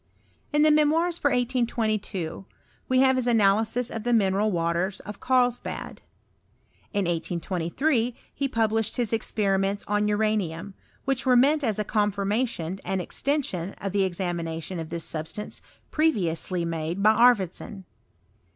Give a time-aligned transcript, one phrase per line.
[0.51, 2.45] In the Memoirs for 1822
[2.89, 6.01] we have his analysis of the mineral waters of Carlsbad.
[6.91, 10.73] In 1823 he pub lished hia experiments on uranium,
[11.05, 15.61] which were meant as a confirmation and extension of the examinatt(»i of this substance
[15.91, 17.83] previously made by Arfvedson.